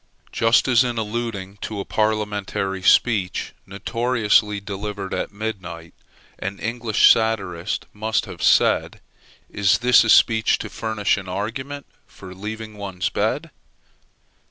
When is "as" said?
0.67-0.83